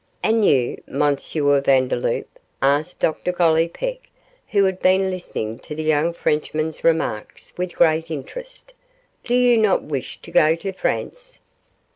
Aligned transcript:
'And 0.23 0.43
you, 0.43 0.81
M. 0.87 1.15
Vandeloup?' 1.63 2.39
asked 2.59 2.99
Dr 3.01 3.31
Gollipeck, 3.31 4.09
who 4.47 4.63
had 4.63 4.81
been 4.81 5.11
listening 5.11 5.59
to 5.59 5.75
the 5.75 5.83
young 5.83 6.11
Frenchman's 6.11 6.83
remarks 6.83 7.53
with 7.55 7.75
great 7.75 8.09
interest; 8.09 8.73
'do 9.23 9.35
you 9.35 9.57
not 9.59 9.83
wish 9.83 10.19
to 10.23 10.31
go 10.31 10.55
to 10.55 10.71
France? 10.73 11.39